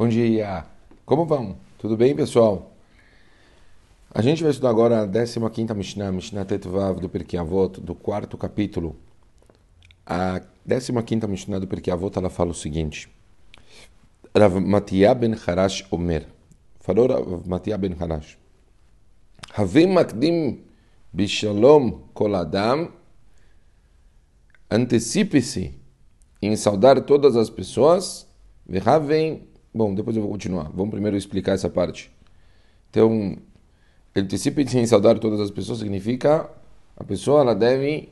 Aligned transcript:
Bom 0.00 0.08
dia! 0.08 0.64
Como 1.04 1.26
vão? 1.26 1.58
Tudo 1.76 1.94
bem, 1.94 2.16
pessoal? 2.16 2.74
A 4.10 4.22
gente 4.22 4.42
vai 4.42 4.50
estudar 4.50 4.70
agora 4.70 5.02
a 5.02 5.06
15ª 5.06 5.74
Mishnah, 5.74 6.10
Mishnah 6.10 6.46
Tetvav 6.46 6.98
do 6.98 7.06
Pirkei 7.06 7.38
Avot, 7.38 7.78
do 7.82 7.94
quarto 7.94 8.38
capítulo. 8.38 8.96
A 10.06 10.40
15ª 10.66 11.28
Mishnah 11.28 11.58
do 11.58 11.66
Pirkei 11.66 11.92
Avot, 11.92 12.18
ela 12.18 12.30
fala 12.30 12.52
o 12.52 12.54
seguinte. 12.54 13.10
Rav 14.34 14.58
Matiyah 14.58 15.14
ben 15.14 15.34
Harash 15.34 15.86
Omer. 15.90 16.26
Falou 16.80 17.06
Rav 17.06 17.46
Matiyah 17.46 17.76
ben 17.76 17.94
Harash. 18.00 18.38
Havim 19.52 19.92
makdim 19.92 20.64
bishalom 21.12 22.04
kol 22.14 22.36
adam. 22.36 22.90
Antecipe-se 24.70 25.78
em 26.40 26.56
saudar 26.56 27.02
todas 27.02 27.36
as 27.36 27.50
pessoas. 27.50 28.26
Vehavem 28.66 29.49
Bom, 29.72 29.94
depois 29.94 30.16
eu 30.16 30.22
vou 30.22 30.32
continuar. 30.32 30.70
Vamos 30.74 30.90
primeiro 30.90 31.16
explicar 31.16 31.52
essa 31.52 31.68
parte. 31.68 32.10
Então, 32.90 33.36
antecipe-se 34.14 34.78
em 34.78 34.86
saudar 34.86 35.18
todas 35.18 35.40
as 35.40 35.50
pessoas 35.50 35.78
significa 35.78 36.50
a 36.96 37.04
pessoa 37.04 37.40
ela 37.40 37.54
deve 37.54 38.08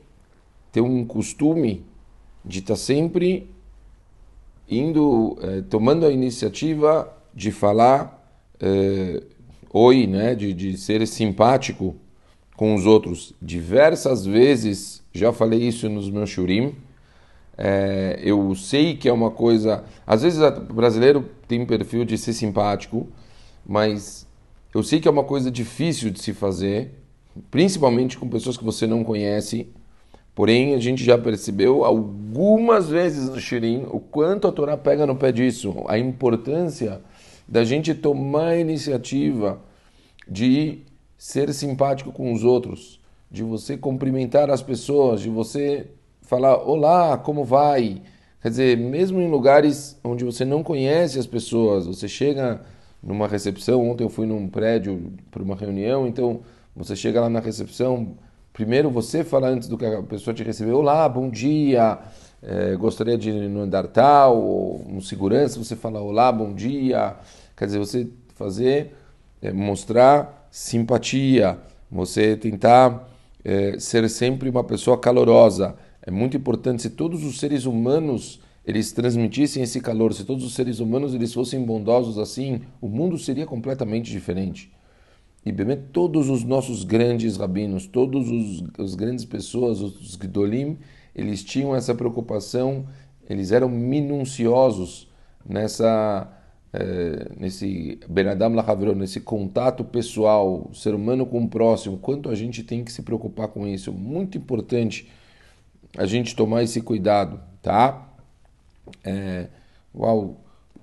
ter 0.71 0.81
um 0.81 1.05
costume 1.05 1.85
de 2.45 2.59
estar 2.59 2.75
sempre 2.75 3.49
indo, 4.69 5.37
eh, 5.41 5.61
tomando 5.69 6.05
a 6.05 6.11
iniciativa 6.11 7.11
de 7.33 7.51
falar 7.51 8.33
eh, 8.59 9.21
oi, 9.71 10.07
né, 10.07 10.33
de, 10.33 10.53
de 10.53 10.77
ser 10.77 11.05
simpático 11.07 11.95
com 12.55 12.73
os 12.73 12.85
outros. 12.85 13.33
Diversas 13.41 14.25
vezes 14.25 15.03
já 15.13 15.33
falei 15.33 15.67
isso 15.67 15.89
nos 15.89 16.09
meus 16.09 16.29
shurim 16.29 16.73
é, 17.61 18.17
eu 18.23 18.55
sei 18.55 18.95
que 18.95 19.09
é 19.09 19.11
uma 19.11 19.29
coisa. 19.29 19.83
Às 20.07 20.23
vezes 20.23 20.39
o 20.39 20.73
brasileiro 20.73 21.29
tem 21.45 21.61
um 21.61 21.65
perfil 21.65 22.05
de 22.05 22.17
ser 22.17 22.31
simpático, 22.31 23.05
mas 23.65 24.25
eu 24.73 24.81
sei 24.81 25.01
que 25.01 25.09
é 25.09 25.11
uma 25.11 25.25
coisa 25.25 25.51
difícil 25.51 26.09
de 26.09 26.21
se 26.21 26.31
fazer, 26.31 26.91
principalmente 27.51 28.17
com 28.17 28.29
pessoas 28.29 28.55
que 28.55 28.63
você 28.63 28.87
não 28.87 29.03
conhece. 29.03 29.67
Porém, 30.33 30.73
a 30.73 30.79
gente 30.79 31.03
já 31.03 31.17
percebeu 31.17 31.83
algumas 31.83 32.87
vezes 32.87 33.27
no 33.27 33.37
Shirin 33.37 33.87
o 33.91 33.99
quanto 33.99 34.47
a 34.47 34.53
Torá 34.53 34.77
pega 34.77 35.05
no 35.05 35.17
pé 35.17 35.33
disso, 35.33 35.83
a 35.89 35.99
importância 35.99 37.01
da 37.45 37.65
gente 37.65 37.93
tomar 37.93 38.51
a 38.51 38.57
iniciativa 38.57 39.59
de 40.25 40.79
ser 41.17 41.53
simpático 41.53 42.13
com 42.13 42.31
os 42.31 42.45
outros, 42.45 43.01
de 43.29 43.43
você 43.43 43.75
cumprimentar 43.75 44.49
as 44.49 44.61
pessoas, 44.61 45.19
de 45.19 45.29
você 45.29 45.87
falar 46.29 46.57
olá, 46.57 47.17
como 47.17 47.43
vai? 47.43 48.03
Quer 48.39 48.49
dizer, 48.49 48.77
mesmo 48.77 49.19
em 49.19 49.27
lugares 49.27 49.99
onde 50.03 50.23
você 50.23 50.45
não 50.45 50.61
conhece 50.61 51.17
as 51.17 51.25
pessoas, 51.25 51.87
você 51.87 52.07
chega 52.07 52.61
numa 53.01 53.27
recepção, 53.27 53.89
ontem 53.89 54.03
eu 54.03 54.09
fui 54.09 54.27
num 54.27 54.47
prédio 54.47 55.11
para 55.31 55.41
uma 55.41 55.55
reunião, 55.55 56.05
então 56.05 56.41
você 56.75 56.95
chega 56.95 57.19
lá 57.19 57.31
na 57.31 57.39
recepção, 57.39 58.15
primeiro 58.53 58.91
você 58.91 59.23
fala 59.23 59.47
antes 59.47 59.67
do 59.67 59.75
que 59.75 59.83
a 59.83 60.03
pessoa 60.03 60.31
te 60.31 60.43
receber, 60.43 60.71
olá, 60.71 61.09
bom 61.09 61.31
dia, 61.31 61.97
é, 62.43 62.75
gostaria 62.75 63.17
de 63.17 63.31
ir 63.31 63.49
no 63.49 63.61
andar 63.61 63.87
tal, 63.87 64.39
ou 64.39 64.85
um 64.87 65.01
segurança, 65.01 65.57
você 65.57 65.75
fala 65.75 65.99
olá, 65.99 66.31
bom 66.31 66.53
dia, 66.53 67.15
quer 67.57 67.65
dizer, 67.65 67.79
você 67.79 68.07
fazer, 68.35 68.93
é, 69.41 69.51
mostrar 69.51 70.47
simpatia, 70.51 71.57
você 71.91 72.37
tentar 72.37 73.09
é, 73.43 73.79
ser 73.79 74.07
sempre 74.11 74.47
uma 74.47 74.63
pessoa 74.63 74.95
calorosa, 74.95 75.75
é 76.09 76.11
muito 76.11 76.35
importante 76.35 76.81
se 76.81 76.89
todos 76.89 77.23
os 77.23 77.39
seres 77.39 77.65
humanos 77.65 78.41
eles 78.65 78.91
transmitissem 78.91 79.61
esse 79.61 79.79
calor, 79.79 80.11
se 80.11 80.25
todos 80.25 80.43
os 80.43 80.55
seres 80.55 80.79
humanos 80.79 81.13
eles 81.13 81.31
fossem 81.31 81.63
bondosos 81.63 82.17
assim, 82.17 82.61
o 82.81 82.87
mundo 82.87 83.15
seria 83.17 83.45
completamente 83.45 84.09
diferente. 84.09 84.71
E 85.45 85.51
bem, 85.51 85.77
todos 85.93 86.27
os 86.27 86.43
nossos 86.43 86.83
grandes 86.83 87.37
rabinos, 87.37 87.85
todos 87.85 88.27
os, 88.27 88.63
os 88.79 88.95
grandes 88.95 89.23
pessoas, 89.23 89.81
os 89.81 90.15
Gdolim, 90.15 90.79
eles 91.15 91.43
tinham 91.43 91.75
essa 91.75 91.93
preocupação, 91.93 92.87
eles 93.29 93.51
eram 93.51 93.69
minuciosos 93.69 95.07
nessa 95.47 96.27
é, 96.73 97.31
nesse 97.39 97.99
Benadam 98.09 98.55
Lahavron, 98.55 98.95
nesse 98.95 99.21
contato 99.21 99.83
pessoal, 99.83 100.71
ser 100.73 100.95
humano 100.95 101.25
com 101.25 101.43
o 101.43 101.47
próximo, 101.47 101.97
quanto 101.97 102.29
a 102.29 102.35
gente 102.35 102.63
tem 102.63 102.83
que 102.83 102.91
se 102.91 103.03
preocupar 103.03 103.47
com 103.49 103.67
isso. 103.67 103.93
Muito 103.93 104.39
importante 104.39 105.07
a 105.97 106.05
gente 106.05 106.35
tomar 106.35 106.63
esse 106.63 106.81
cuidado, 106.81 107.39
tá? 107.61 108.09
É, 109.03 109.47
uau, 109.93 110.37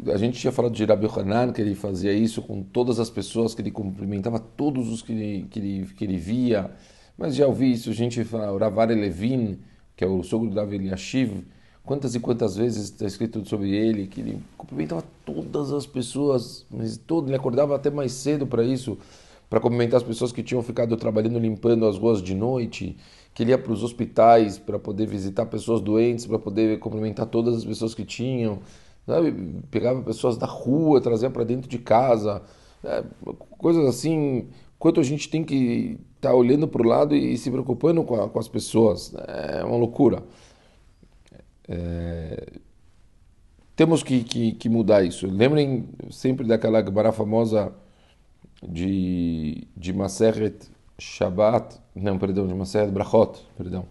a 0.07 0.17
gente 0.17 0.39
tinha 0.39 0.53
falado 0.53 0.73
de 0.73 0.85
Rabi 0.85 1.07
Hanan, 1.07 1.53
que 1.53 1.61
ele 1.61 1.75
fazia 1.75 2.13
isso 2.13 2.43
com 2.43 2.63
todas 2.63 3.01
as 3.01 3.09
pessoas, 3.09 3.55
que 3.55 3.63
ele 3.63 3.71
cumprimentava 3.71 4.39
todos 4.39 4.89
os 4.89 5.03
que 5.03 5.13
ele, 5.13 5.47
que 5.49 5.59
ele, 5.59 5.87
que 5.95 6.05
ele 6.05 6.17
via. 6.17 6.71
Mas 7.17 7.35
já 7.35 7.47
ouvi 7.47 7.73
isso, 7.73 7.91
a 7.91 7.95
gente 7.95 8.23
fala, 8.25 8.53
o 8.53 8.59
Ravar 8.59 8.89
Levin, 8.89 9.59
que 9.97 10.05
é 10.05 10.07
o 10.07 10.23
sogro 10.23 10.51
do 10.51 10.55
Davi 10.55 10.77
Eliashiv, 10.77 11.45
quantas 11.83 12.15
e 12.15 12.21
quantas 12.21 12.57
vezes 12.57 12.85
está 12.85 13.07
escrito 13.07 13.49
sobre 13.49 13.75
ele, 13.75 14.07
que 14.07 14.21
ele 14.21 14.43
cumprimentava 14.59 15.03
todas 15.25 15.73
as 15.73 15.87
pessoas, 15.87 16.67
mas 16.71 16.99
todo, 16.99 17.29
ele 17.29 17.37
acordava 17.37 17.75
até 17.75 17.89
mais 17.89 18.13
cedo 18.13 18.47
para 18.47 18.63
isso, 18.63 18.99
para 19.49 19.61
cumprimentar 19.61 19.99
as 19.99 20.03
pessoas 20.03 20.33
que 20.33 20.43
tinham 20.43 20.63
ficado 20.63 20.97
trabalhando 20.97 21.39
limpando 21.39 21.87
as 21.87 21.97
ruas 21.97 22.21
de 22.21 22.35
noite, 22.35 22.97
que 23.33 23.43
ele 23.43 23.51
ia 23.51 23.59
para 23.59 23.73
os 23.73 23.83
hospitais 23.83 24.59
para 24.59 24.79
poder 24.79 25.07
visitar 25.07 25.47
pessoas 25.47 25.81
doentes, 25.81 26.27
para 26.27 26.39
poder 26.39 26.79
cumprimentar 26.79 27.27
todas 27.27 27.57
as 27.57 27.65
pessoas 27.65 27.95
que 27.95 28.05
tinham, 28.05 28.61
sabe? 29.07 29.33
pegava 29.71 30.03
pessoas 30.03 30.37
da 30.37 30.47
rua, 30.47 31.01
trazia 31.01 31.31
para 31.31 31.45
dentro 31.45 31.69
de 31.69 31.79
casa, 31.79 32.43
é, 32.83 33.05
coisas 33.59 33.87
assim. 33.87 34.49
Quanto 34.79 35.01
a 35.01 35.03
gente 35.03 35.29
tem 35.31 35.43
que 35.43 35.99
estar 36.17 36.31
tá 36.31 36.35
olhando 36.35 36.69
para 36.69 36.83
o 36.83 36.85
lado 36.85 37.15
e 37.15 37.37
se 37.39 37.51
preocupando 37.51 38.03
com, 38.05 38.21
a, 38.21 38.29
com, 38.29 38.39
as 38.39 38.49
pessoas, 38.49 39.15
é 39.27 39.65
uma 39.65 39.77
loucura. 39.77 40.23
É... 41.69 42.53
Temos 43.75 44.03
que, 44.03 44.23
que, 44.25 44.53
que, 44.53 44.69
mudar 44.69 45.03
isso. 45.05 45.27
Lembrem 45.27 45.89
sempre 46.11 46.47
daquela 46.47 46.83
Gemara 46.83 47.13
famosa 47.13 47.73
de, 48.63 49.67
de 49.77 49.93
Maseret 49.93 50.69
Shabbat, 50.99 51.79
não, 51.95 52.19
perdão, 52.19 52.47
de 52.47 52.55
Maseret 52.55 52.91
Brachot, 52.91 53.39
perdão. 53.57 53.85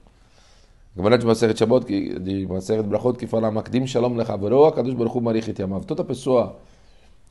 Gemara 0.95 1.17
de 1.17 1.25
Maseret 1.25 1.57
Shabbat, 1.57 1.85
de 1.85 2.47
Maseret 2.47 2.87
Brachot, 2.87 3.17
que 3.17 3.27
fala 3.27 3.51
Makdim 3.51 3.85
Shalom 3.85 4.15
Lechavero, 4.15 4.65
Akadosh 4.65 4.93
Baruch 4.93 5.17
Hu 5.17 5.21
Marich 5.21 5.53
Yamav. 5.59 5.85
Toda 5.85 6.03
pessoa 6.03 6.57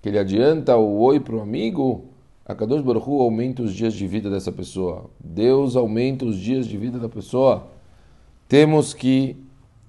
que 0.02 0.08
ele 0.08 0.18
adianta 0.18 0.76
o 0.76 1.00
oi 1.00 1.18
para 1.18 1.36
o 1.36 1.40
amigo, 1.40 2.04
Akadosh 2.44 2.82
Baruch 2.82 3.08
Hu 3.08 3.22
aumenta 3.22 3.62
os 3.62 3.74
dias 3.74 3.94
de 3.94 4.06
vida 4.06 4.28
dessa 4.30 4.52
pessoa. 4.52 5.10
Deus 5.18 5.76
aumenta 5.76 6.24
os 6.24 6.36
dias 6.36 6.66
de 6.66 6.76
vida 6.76 6.98
da 6.98 7.08
pessoa. 7.08 7.66
Temos 8.46 8.92
que 8.92 9.36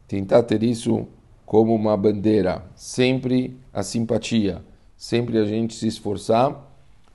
tentar 0.08 0.44
ter 0.44 0.64
isso 0.64 1.06
como 1.46 1.76
uma 1.76 1.98
bandeira. 1.98 2.64
Sempre 2.76 3.58
a 3.74 3.84
simpatia. 3.84 4.64
Sempre 4.96 5.38
a 5.38 5.46
gente 5.46 5.74
se 5.74 5.88
esforçar 5.88 6.66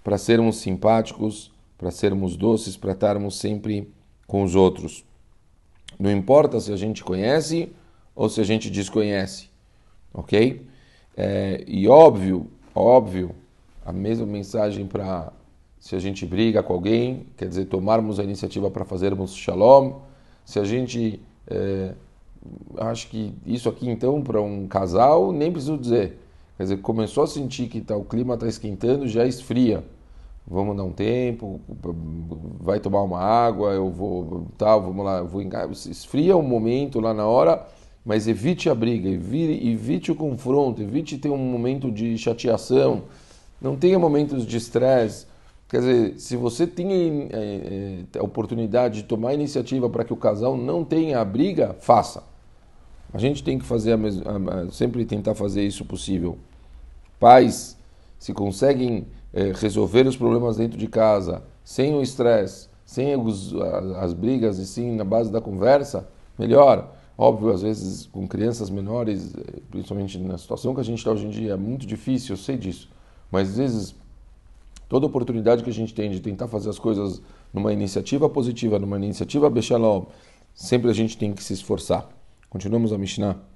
para 0.03 0.19
sermos 0.19 0.57
simpáticos, 0.57 1.51
para 1.77 1.91
sermos 1.91 2.37
doces, 2.37 2.77
para 2.77 2.93
estarmos 2.93 3.39
sempre 3.39 3.93
com 4.27 4.43
os 4.43 4.55
outros. 4.55 5.05
Não 5.99 6.11
importa 6.11 6.61
se 6.61 6.73
a 6.73 6.77
gente 6.77 7.03
conhece 7.05 7.73
ou 8.15 8.29
se 8.29 8.41
a 8.41 8.45
gente 8.45 8.71
desconhece, 8.71 9.49
ok? 10.13 10.67
É, 11.17 11.65
e 11.67 11.89
óbvio, 11.89 12.47
óbvio, 12.75 13.35
a 13.85 13.93
mesma 13.93 14.27
mensagem 14.27 14.87
para 14.87 15.33
se 15.81 15.97
a 15.97 15.99
gente 15.99 16.27
briga 16.27 16.63
com 16.63 16.75
alguém, 16.75 17.27
quer 17.37 17.49
dizer, 17.49 17.65
tomarmos 17.65 18.21
a 18.21 18.25
iniciativa 18.25 18.71
para 18.71 18.85
fazermos 18.85 19.35
shalom. 19.35 20.01
Se 20.45 20.59
a 20.59 20.65
gente, 20.65 21.21
é, 21.47 21.95
acho 22.77 23.09
que 23.09 23.35
isso 23.47 23.69
aqui 23.69 23.89
então 23.89 24.23
para 24.23 24.41
um 24.41 24.69
casal 24.69 25.33
nem 25.33 25.51
preciso 25.51 25.79
dizer. 25.79 26.19
Quer 26.61 26.65
dizer, 26.65 26.77
começou 26.83 27.25
a 27.25 27.27
sentir 27.27 27.69
que 27.69 27.81
tá, 27.81 27.97
o 27.97 28.05
clima 28.05 28.35
está 28.35 28.47
esquentando, 28.47 29.09
já 29.09 29.25
esfria 29.25 29.83
vamos 30.47 30.77
dar 30.77 30.85
um 30.85 30.93
tempo, 30.93 31.59
vai 32.61 32.79
tomar 32.81 33.01
uma 33.03 33.19
água, 33.19 33.71
eu 33.71 33.89
vou, 33.89 34.47
tal, 34.59 34.83
vamos 34.83 35.03
lá, 35.05 35.19
eu 35.21 35.27
vou 35.27 35.41
esfria 35.71 36.37
o 36.37 36.43
momento 36.43 37.01
lá 37.01 37.15
na 37.15 37.25
hora, 37.25 37.67
mas 38.05 38.29
evite 38.29 38.69
a 38.69 38.75
briga, 38.75 39.09
evite, 39.09 39.67
evite 39.67 40.13
o 40.13 40.15
confronto, 40.15 40.83
evite 40.83 41.17
ter 41.17 41.31
um 41.31 41.39
momento 41.39 41.91
de 41.91 42.19
chateação, 42.19 43.05
não 43.59 43.75
tenha 43.75 43.99
momentos 43.99 44.45
de 44.45 44.57
estresse. 44.59 45.27
Quer 45.67 45.79
dizer, 45.79 46.19
se 46.19 46.37
você 46.37 46.67
tem 46.67 47.29
é, 47.33 48.05
é, 48.13 48.19
a 48.19 48.23
oportunidade 48.23 49.03
de 49.03 49.05
tomar 49.05 49.33
iniciativa 49.33 49.89
para 49.89 50.05
que 50.05 50.13
o 50.13 50.17
casal 50.17 50.59
não 50.59 50.85
tenha 50.85 51.21
a 51.21 51.25
briga, 51.25 51.75
faça. 51.81 52.25
A 53.15 53.19
gente 53.19 53.43
tem 53.43 53.59
que 53.59 53.65
fazer 53.65 53.93
a 53.93 53.97
mesma, 53.97 54.69
sempre 54.73 55.07
tentar 55.07 55.35
fazer 55.35 55.63
isso 55.63 55.87
possível. 55.87 56.37
Pais, 57.21 57.77
se 58.19 58.33
conseguem 58.33 59.07
é, 59.33 59.53
resolver 59.53 60.07
os 60.07 60.17
problemas 60.17 60.57
dentro 60.57 60.79
de 60.79 60.89
casa, 60.89 61.43
sem 61.63 61.95
o 61.95 62.03
estresse, 62.03 62.69
sem 62.85 63.15
os, 63.15 63.55
as, 63.55 63.85
as 63.99 64.13
brigas 64.15 64.59
e 64.59 64.67
sim 64.67 64.97
na 64.97 65.05
base 65.05 65.31
da 65.31 65.41
conversa, 65.41 66.09
melhor. 66.39 66.93
Óbvio, 67.17 67.53
às 67.53 67.61
vezes 67.61 68.07
com 68.07 68.27
crianças 68.27 68.71
menores, 68.71 69.35
eh, 69.35 69.61
principalmente 69.71 70.19
na 70.19 70.39
situação 70.39 70.75
que 70.75 70.81
a 70.81 70.85
gente 70.85 70.99
está 70.99 71.13
hoje 71.13 71.27
em 71.27 71.31
dia, 71.31 71.53
é 71.53 71.57
muito 71.57 71.87
difícil, 71.87 72.33
eu 72.33 72.39
sei 72.39 72.57
disso. 72.57 72.89
Mas 73.31 73.51
às 73.51 73.57
vezes, 73.59 73.95
toda 74.89 75.05
oportunidade 75.05 75.63
que 75.63 75.69
a 75.69 75.73
gente 75.73 75.93
tem 75.93 76.11
de 76.11 76.19
tentar 76.19 76.49
fazer 76.49 76.71
as 76.71 76.79
coisas 76.79 77.21
numa 77.53 77.73
iniciativa 77.75 78.29
positiva, 78.29 78.79
numa 78.79 78.97
iniciativa 78.97 79.51
Bechalom, 79.51 80.07
sempre 80.55 80.91
a 80.91 80.95
gente 80.95 81.19
tem 81.19 81.35
que 81.35 81.45
se 81.45 81.53
esforçar. 81.53 82.09
Continuamos 82.49 82.91
a 82.91 82.97
Mishnah. 82.97 83.50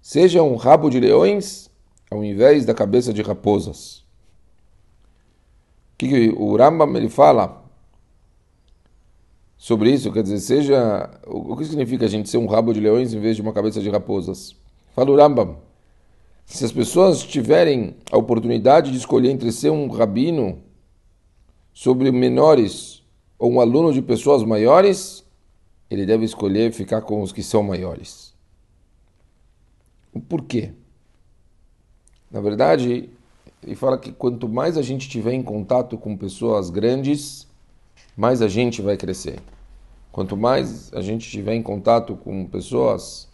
Seja 0.00 0.42
um 0.42 0.56
rabo 0.56 0.90
de 0.90 0.98
leões 0.98 1.70
ao 2.10 2.24
invés 2.24 2.64
da 2.64 2.74
cabeça 2.74 3.12
de 3.12 3.22
raposas 3.22 4.02
que, 6.02 6.08
que 6.08 6.28
o 6.36 6.56
Rambam 6.56 6.96
ele 6.96 7.08
fala 7.08 7.62
sobre 9.56 9.92
isso? 9.92 10.10
Quer 10.12 10.22
dizer, 10.22 10.38
seja. 10.38 11.10
O, 11.26 11.52
o 11.52 11.56
que 11.56 11.64
significa 11.64 12.06
a 12.06 12.08
gente 12.08 12.28
ser 12.28 12.38
um 12.38 12.46
rabo 12.46 12.72
de 12.72 12.80
leões 12.80 13.14
em 13.14 13.20
vez 13.20 13.36
de 13.36 13.42
uma 13.42 13.52
cabeça 13.52 13.80
de 13.80 13.88
raposas? 13.88 14.56
Fala 14.94 15.10
o 15.10 15.16
Rambam. 15.16 15.58
Se 16.44 16.64
as 16.64 16.72
pessoas 16.72 17.22
tiverem 17.22 17.96
a 18.10 18.18
oportunidade 18.18 18.90
de 18.90 18.98
escolher 18.98 19.30
entre 19.30 19.52
ser 19.52 19.70
um 19.70 19.88
rabino 19.88 20.58
sobre 21.72 22.10
menores 22.10 23.01
ou 23.42 23.50
um 23.50 23.60
aluno 23.60 23.92
de 23.92 24.00
pessoas 24.00 24.44
maiores, 24.44 25.24
ele 25.90 26.06
deve 26.06 26.24
escolher 26.24 26.72
ficar 26.72 27.02
com 27.02 27.20
os 27.22 27.32
que 27.32 27.42
são 27.42 27.60
maiores. 27.60 28.32
Por 30.28 30.42
quê? 30.42 30.70
Na 32.30 32.40
verdade, 32.40 33.10
ele 33.60 33.74
fala 33.74 33.98
que 33.98 34.12
quanto 34.12 34.48
mais 34.48 34.78
a 34.78 34.82
gente 34.82 35.08
tiver 35.08 35.32
em 35.32 35.42
contato 35.42 35.98
com 35.98 36.16
pessoas 36.16 36.70
grandes, 36.70 37.48
mais 38.16 38.40
a 38.42 38.46
gente 38.46 38.80
vai 38.80 38.96
crescer. 38.96 39.40
Quanto 40.12 40.36
mais 40.36 40.94
a 40.94 41.00
gente 41.00 41.28
tiver 41.28 41.56
em 41.56 41.62
contato 41.64 42.14
com 42.14 42.46
pessoas 42.46 43.28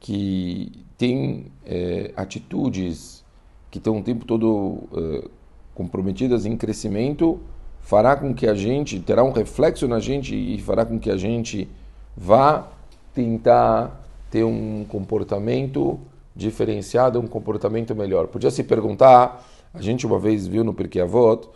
que 0.00 0.72
têm 0.98 1.52
é, 1.64 2.12
atitudes 2.16 3.24
que 3.70 3.78
estão 3.78 4.00
o 4.00 4.02
tempo 4.02 4.24
todo 4.24 4.88
é, 4.92 5.28
comprometidas 5.72 6.46
em 6.46 6.56
crescimento, 6.56 7.40
fará 7.80 8.16
com 8.16 8.34
que 8.34 8.46
a 8.46 8.54
gente 8.54 9.00
terá 9.00 9.24
um 9.24 9.32
reflexo 9.32 9.88
na 9.88 9.98
gente 9.98 10.34
e 10.34 10.58
fará 10.60 10.84
com 10.84 10.98
que 10.98 11.10
a 11.10 11.16
gente 11.16 11.68
vá 12.16 12.68
tentar 13.14 14.04
ter 14.30 14.44
um 14.44 14.84
comportamento 14.88 15.98
diferenciado, 16.34 17.18
um 17.18 17.26
comportamento 17.26 17.94
melhor. 17.94 18.28
Podia 18.28 18.50
se 18.50 18.62
perguntar, 18.62 19.44
a 19.74 19.82
gente 19.82 20.06
uma 20.06 20.18
vez 20.18 20.46
viu 20.46 20.62
no 20.62 20.72
Pirkei 20.72 21.02
Avot, 21.02 21.48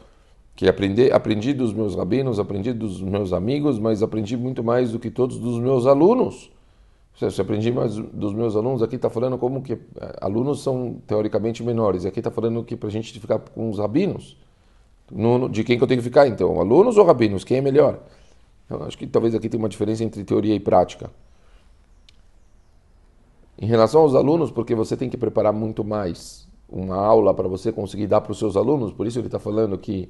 que 0.57 0.69
aprendi, 0.69 1.11
aprendi 1.11 1.53
dos 1.53 1.73
meus 1.73 1.95
rabinos, 1.95 2.39
aprendi 2.39 2.73
dos 2.73 3.01
meus 3.01 3.33
amigos, 3.33 3.79
mas 3.79 4.03
aprendi 4.03 4.37
muito 4.37 4.63
mais 4.63 4.93
do 4.93 4.99
que 4.99 5.11
todos 5.11 5.39
dos 5.39 5.59
meus 5.59 5.87
alunos. 5.87 6.51
Se 7.17 7.41
aprendi 7.41 7.71
mais 7.71 7.95
dos 7.95 8.35
meus 8.35 8.57
alunos, 8.57 8.83
aqui 8.83 8.97
está 8.97 9.09
falando 9.09 9.39
como 9.39 9.63
que 9.63 9.75
eh, 9.75 9.79
alunos 10.21 10.65
são 10.65 10.97
teoricamente 11.07 11.63
menores, 11.63 12.05
aqui 12.05 12.19
está 12.19 12.31
falando 12.31 12.65
que 12.65 12.77
para 12.77 12.89
a 12.89 12.93
gente 12.93 13.19
ficar 13.21 13.39
com 13.39 13.71
os 13.71 13.79
rabinos. 13.79 14.37
De 15.51 15.65
quem 15.65 15.77
que 15.77 15.85
eu 15.85 15.89
tenho 15.89 16.01
que 16.01 16.05
ficar 16.05 16.27
então? 16.27 16.61
Alunos 16.61 16.97
ou 16.97 17.05
rabinos? 17.05 17.45
Quem 17.45 17.59
é 17.59 17.61
melhor? 17.61 18.01
Eu 18.69 18.83
acho 18.85 18.97
que 18.97 19.07
talvez 19.07 19.35
aqui 19.35 19.49
tem 19.49 19.59
uma 19.59 19.69
diferença 19.69 20.03
entre 20.03 20.25
teoria 20.25 20.55
e 20.55 20.61
prática. 20.61 21.11
Em 23.61 23.67
relação 23.67 24.01
aos 24.01 24.15
alunos, 24.15 24.51
porque 24.51 24.75
você 24.75 24.97
tem 24.97 25.09
que 25.09 25.17
preparar 25.17 25.53
muito 25.53 25.85
mais 25.85 26.49
uma 26.69 26.97
aula 26.97 27.33
para 27.33 27.47
você 27.47 27.71
conseguir 27.71 28.07
dar 28.07 28.21
para 28.21 28.33
os 28.33 28.39
seus 28.39 28.57
alunos, 28.57 28.93
por 28.93 29.07
isso 29.07 29.19
ele 29.19 29.29
está 29.29 29.39
falando 29.39 29.79
que 29.79 30.09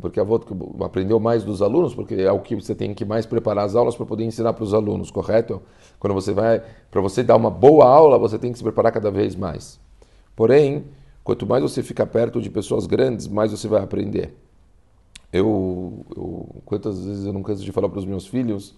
porque 0.00 0.20
a 0.20 0.22
avó 0.22 0.38
aprendeu 0.84 1.18
mais 1.18 1.42
dos 1.42 1.62
alunos, 1.62 1.94
porque 1.94 2.14
é 2.16 2.30
o 2.30 2.40
que 2.40 2.54
você 2.54 2.74
tem 2.74 2.92
que 2.92 3.02
mais 3.02 3.24
preparar 3.24 3.64
as 3.64 3.74
aulas 3.74 3.96
para 3.96 4.04
poder 4.04 4.22
ensinar 4.24 4.52
para 4.52 4.62
os 4.62 4.74
alunos, 4.74 5.10
correto? 5.10 5.62
Quando 5.98 6.12
você 6.12 6.34
vai, 6.34 6.62
para 6.90 7.00
você 7.00 7.22
dar 7.22 7.36
uma 7.36 7.50
boa 7.50 7.88
aula, 7.88 8.18
você 8.18 8.38
tem 8.38 8.52
que 8.52 8.58
se 8.58 8.64
preparar 8.64 8.92
cada 8.92 9.10
vez 9.10 9.34
mais. 9.34 9.80
Porém, 10.36 10.84
quanto 11.24 11.46
mais 11.46 11.62
você 11.62 11.82
fica 11.82 12.06
perto 12.06 12.40
de 12.40 12.50
pessoas 12.50 12.86
grandes, 12.86 13.26
mais 13.26 13.50
você 13.50 13.66
vai 13.66 13.82
aprender. 13.82 14.34
Eu, 15.32 16.06
eu 16.16 16.62
quantas 16.64 17.04
vezes 17.04 17.24
eu 17.24 17.32
não 17.32 17.42
canso 17.42 17.64
de 17.64 17.72
falar 17.72 17.88
para 17.88 17.98
os 17.98 18.04
meus 18.04 18.26
filhos 18.26 18.76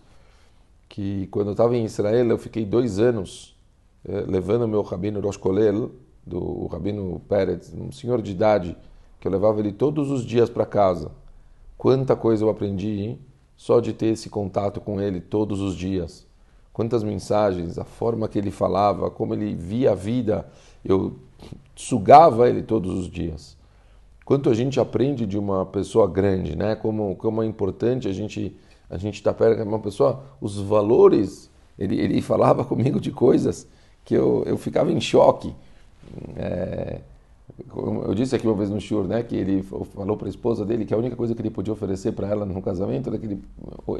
que 0.88 1.26
quando 1.26 1.48
eu 1.48 1.52
estava 1.52 1.76
em 1.76 1.84
Israel, 1.84 2.26
eu 2.28 2.38
fiquei 2.38 2.64
dois 2.64 2.98
anos 2.98 3.54
eh, 4.08 4.24
levando 4.26 4.66
meu 4.66 4.82
rabino 4.82 5.20
Rosh 5.20 5.36
Kolel, 5.36 5.90
do 6.24 6.66
rabino 6.68 7.20
Pérez, 7.28 7.74
um 7.74 7.92
senhor 7.92 8.22
de 8.22 8.30
idade, 8.30 8.76
que 9.20 9.28
eu 9.28 9.32
levava 9.32 9.60
ele 9.60 9.72
todos 9.72 10.10
os 10.10 10.24
dias 10.24 10.48
para 10.48 10.64
casa. 10.64 11.10
Quanta 11.76 12.16
coisa 12.16 12.44
eu 12.44 12.48
aprendi, 12.48 13.00
hein? 13.00 13.18
só 13.56 13.80
de 13.80 13.92
ter 13.92 14.08
esse 14.08 14.28
contato 14.28 14.80
com 14.80 15.00
ele 15.00 15.20
todos 15.20 15.60
os 15.60 15.74
dias. 15.74 16.26
Quantas 16.72 17.02
mensagens, 17.02 17.78
a 17.78 17.84
forma 17.84 18.28
que 18.28 18.38
ele 18.38 18.50
falava, 18.50 19.10
como 19.10 19.34
ele 19.34 19.54
via 19.54 19.92
a 19.92 19.94
vida, 19.94 20.46
eu 20.84 21.16
sugava 21.74 22.48
ele 22.48 22.62
todos 22.62 22.92
os 22.98 23.10
dias. 23.10 23.56
Quanto 24.24 24.50
a 24.50 24.54
gente 24.54 24.80
aprende 24.80 25.26
de 25.26 25.38
uma 25.38 25.64
pessoa 25.64 26.08
grande, 26.08 26.56
né? 26.56 26.74
Como, 26.74 27.14
como 27.16 27.42
é 27.42 27.46
importante 27.46 28.08
a 28.08 28.12
gente 28.12 28.56
a 28.88 28.96
gente 28.96 29.16
estar 29.16 29.32
tá 29.32 29.38
perto 29.38 29.62
de 29.62 29.68
uma 29.68 29.80
pessoa, 29.80 30.22
os 30.40 30.58
valores. 30.58 31.50
Ele, 31.78 32.00
ele 32.00 32.22
falava 32.22 32.64
comigo 32.66 33.00
de 33.00 33.10
coisas 33.10 33.66
que 34.04 34.14
eu, 34.14 34.44
eu 34.46 34.56
ficava 34.56 34.90
em 34.90 35.00
choque. 35.00 35.54
É, 36.36 37.00
eu 37.74 38.14
disse 38.14 38.36
aqui 38.36 38.46
uma 38.46 38.54
vez 38.54 38.70
no 38.70 38.80
Shur, 38.80 39.06
né, 39.06 39.22
que 39.22 39.34
ele 39.34 39.62
falou 39.62 40.16
para 40.16 40.28
a 40.28 40.30
esposa 40.30 40.64
dele 40.64 40.84
que 40.84 40.94
a 40.94 40.96
única 40.96 41.16
coisa 41.16 41.34
que 41.34 41.40
ele 41.40 41.50
podia 41.50 41.72
oferecer 41.72 42.12
para 42.12 42.28
ela 42.28 42.44
no 42.44 42.60
casamento 42.62 43.08
era 43.08 43.16
aquele 43.16 43.42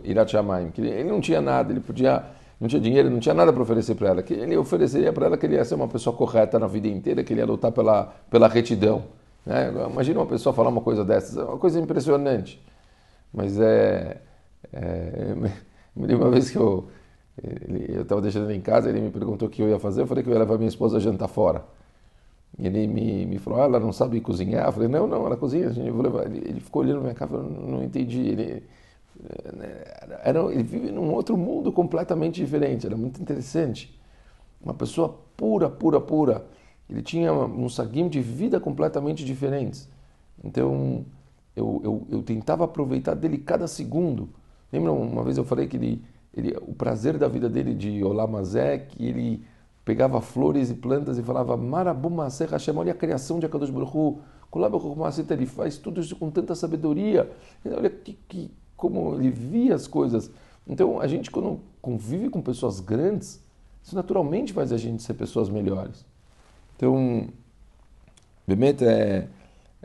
Irat 0.05 0.31
Shamayim, 0.31 0.71
que 0.71 0.81
ele 0.81 1.11
não 1.11 1.21
tinha 1.21 1.41
nada, 1.41 1.73
ele 1.73 1.81
podia 1.81 2.25
não 2.61 2.69
tinha 2.69 2.81
dinheiro, 2.81 3.11
não 3.11 3.21
tinha 3.21 3.35
nada 3.35 3.53
para 3.53 3.63
oferecer 3.63 3.95
para 3.95 4.09
ela, 4.09 4.23
que 4.23 4.33
ele 4.33 4.57
ofereceria 4.57 5.13
para 5.13 5.27
ela 5.27 5.37
que 5.37 5.45
ele 5.47 5.57
ia 5.57 5.65
ser 5.65 5.75
uma 5.75 5.89
pessoa 5.89 6.17
correta 6.17 6.59
na 6.59 6.67
vida 6.67 6.89
inteira, 6.89 7.23
que 7.23 7.33
ele 7.33 7.41
ia 7.41 7.47
lutar 7.47 7.71
pela, 7.73 8.15
pela 8.31 8.49
retidão. 8.49 9.05
Né? 9.45 9.71
Imagina 9.91 10.21
uma 10.21 10.27
pessoa 10.27 10.53
falar 10.55 10.71
uma 10.71 10.81
coisa 10.81 11.05
dessas, 11.05 11.37
é 11.37 11.45
uma 11.45 11.59
coisa 11.59 11.79
impressionante. 11.79 12.61
Mas 13.33 13.61
é, 13.61 14.21
é 14.73 15.35
uma 15.95 16.31
vez 16.31 16.51
que 16.51 16.57
eu 16.57 16.89
estava 18.01 18.23
deixando 18.23 18.51
ele 18.51 18.59
em 18.59 18.63
casa, 18.63 18.89
ele 18.89 19.01
me 19.01 19.11
perguntou 19.11 19.49
o 19.49 19.51
que 19.51 19.63
eu 19.63 19.69
ia 19.69 19.79
fazer, 19.79 20.03
eu 20.03 20.07
falei 20.07 20.25
que 20.25 20.31
eu 20.31 20.33
ia 20.33 20.39
levar 20.39 20.57
minha 20.57 20.69
esposa 20.69 20.97
a 20.97 21.01
jantar 21.01 21.29
fora. 21.29 21.65
Ele 22.59 22.87
me, 22.87 23.27
me 23.27 23.39
falou, 23.39 23.61
ah, 23.61 23.65
ela 23.65 23.79
não 23.79 23.93
sabe 23.93 24.19
cozinhar? 24.21 24.67
Eu 24.67 24.73
falei, 24.73 24.89
não, 24.89 25.07
não, 25.07 25.27
ela 25.27 25.37
cozinha, 25.37 25.67
eu 25.77 25.93
vou 25.93 26.03
levar. 26.03 26.25
Ele, 26.25 26.39
ele 26.39 26.61
ficou 26.61 26.83
olhando 26.83 27.03
minha 27.03 27.15
cara, 27.15 27.35
eu 27.35 27.43
não 27.43 27.83
entendi. 27.83 28.21
Ele, 28.21 28.63
era, 30.23 30.53
ele 30.53 30.63
vive 30.63 30.91
num 30.91 31.13
outro 31.13 31.37
mundo 31.37 31.73
completamente 31.73 32.37
diferente, 32.37 32.87
era 32.87 32.97
muito 32.97 33.21
interessante. 33.21 33.99
Uma 34.61 34.75
pessoa 34.75 35.19
pura, 35.37 35.69
pura, 35.69 36.01
pura. 36.01 36.47
Ele 36.89 37.03
tinha 37.03 37.33
um 37.33 37.69
saguinho 37.69 38.09
de 38.09 38.21
vida 38.21 38.61
completamente 38.61 39.25
diferentes. 39.25 39.89
Então, 40.43 41.05
eu, 41.55 41.81
eu, 41.83 42.07
eu 42.11 42.23
tentava 42.23 42.65
aproveitar 42.65 43.15
dele 43.15 43.39
cada 43.39 43.67
segundo. 43.67 44.29
Lembra 44.73 44.93
uma 44.93 45.23
vez 45.23 45.39
eu 45.39 45.45
falei 45.45 45.67
que 45.67 45.77
ele 45.77 46.05
ele, 46.37 46.55
o 46.61 46.75
prazer 46.75 47.17
da 47.17 47.27
vida 47.27 47.49
dele 47.49 47.75
de 47.75 48.05
Olamazé, 48.05 48.79
que 48.79 49.07
ele 49.07 49.43
pegava 49.85 50.21
flores 50.21 50.71
e 50.71 50.75
plantas 50.75 51.17
e 51.17 51.23
falava 51.23 51.57
Marabumase 51.57 52.45
Hashem, 52.45 52.77
olha 52.77 52.93
a 52.93 52.95
criação 52.95 53.39
de 53.39 53.47
Akadosh 53.47 53.71
Baruch 53.71 53.97
Hu, 53.97 54.21
ele 55.31 55.47
faz 55.47 55.79
tudo 55.79 56.01
isso 56.01 56.15
com 56.17 56.31
tanta 56.31 56.55
sabedoria, 56.55 57.31
olha 57.65 57.89
que, 57.89 58.19
que, 58.29 58.51
como 58.77 59.15
ele 59.15 59.31
via 59.31 59.75
as 59.75 59.87
coisas. 59.87 60.31
Então, 60.67 61.01
a 61.01 61.07
gente 61.07 61.31
quando 61.31 61.61
convive 61.81 62.29
com 62.29 62.41
pessoas 62.41 62.81
grandes, 62.81 63.41
isso 63.83 63.95
naturalmente 63.95 64.53
faz 64.53 64.73
a 64.73 64.77
gente 64.77 65.03
ser 65.03 65.15
pessoas 65.15 65.49
melhores. 65.49 66.05
Então, 66.77 67.29
Bemet 68.47 68.85
é, 68.85 69.29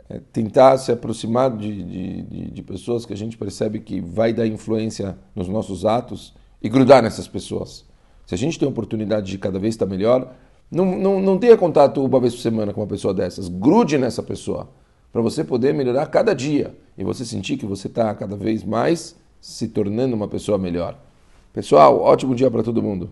é 0.08 0.20
tentar 0.32 0.76
se 0.78 0.92
aproximar 0.92 1.56
de, 1.56 1.82
de, 1.82 2.22
de, 2.22 2.50
de 2.50 2.62
pessoas 2.62 3.06
que 3.06 3.12
a 3.12 3.16
gente 3.16 3.38
percebe 3.38 3.80
que 3.80 4.00
vai 4.00 4.32
dar 4.32 4.46
influência 4.46 5.16
nos 5.34 5.48
nossos 5.48 5.84
atos, 5.84 6.34
e 6.62 6.68
grudar 6.68 7.02
nessas 7.02 7.26
pessoas. 7.26 7.84
Se 8.24 8.34
a 8.34 8.38
gente 8.38 8.58
tem 8.58 8.66
a 8.66 8.70
oportunidade 8.70 9.30
de 9.30 9.36
cada 9.36 9.58
vez 9.58 9.74
estar 9.74 9.86
melhor, 9.86 10.32
não, 10.70 10.96
não, 10.96 11.20
não 11.20 11.38
tenha 11.38 11.56
contato 11.56 12.02
uma 12.02 12.20
vez 12.20 12.34
por 12.34 12.40
semana 12.40 12.72
com 12.72 12.80
uma 12.80 12.86
pessoa 12.86 13.12
dessas. 13.12 13.48
Grude 13.48 13.98
nessa 13.98 14.22
pessoa 14.22 14.68
para 15.12 15.20
você 15.20 15.44
poder 15.44 15.74
melhorar 15.74 16.06
cada 16.06 16.34
dia 16.34 16.74
e 16.96 17.04
você 17.04 17.24
sentir 17.24 17.56
que 17.56 17.66
você 17.66 17.86
está 17.86 18.14
cada 18.14 18.36
vez 18.36 18.64
mais 18.64 19.14
se 19.40 19.68
tornando 19.68 20.16
uma 20.16 20.26
pessoa 20.26 20.56
melhor. 20.56 20.98
Pessoal, 21.52 22.00
ótimo 22.00 22.34
dia 22.34 22.50
para 22.50 22.62
todo 22.62 22.82
mundo. 22.82 23.10